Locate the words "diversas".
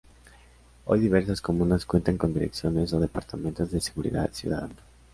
0.99-1.41